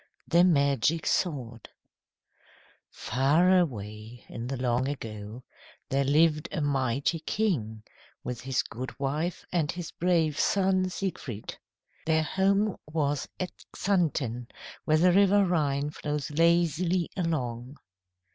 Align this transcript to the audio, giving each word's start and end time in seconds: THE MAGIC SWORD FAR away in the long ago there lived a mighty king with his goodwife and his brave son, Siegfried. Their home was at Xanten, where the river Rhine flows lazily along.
THE 0.27 0.43
MAGIC 0.43 1.05
SWORD 1.05 1.69
FAR 2.89 3.55
away 3.59 4.25
in 4.29 4.47
the 4.47 4.57
long 4.57 4.87
ago 4.87 5.43
there 5.89 6.03
lived 6.03 6.49
a 6.51 6.59
mighty 6.59 7.19
king 7.19 7.83
with 8.23 8.41
his 8.41 8.63
goodwife 8.63 9.45
and 9.51 9.71
his 9.71 9.91
brave 9.91 10.39
son, 10.39 10.89
Siegfried. 10.89 11.55
Their 12.07 12.23
home 12.23 12.77
was 12.87 13.27
at 13.39 13.51
Xanten, 13.77 14.47
where 14.85 14.97
the 14.97 15.11
river 15.11 15.45
Rhine 15.45 15.91
flows 15.91 16.31
lazily 16.31 17.11
along. 17.15 17.77